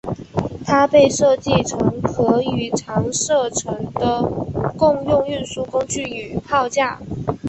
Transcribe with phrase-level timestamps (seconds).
[0.65, 4.23] 它被设计成可与长射程的
[4.75, 6.99] 共用运输工具与炮架。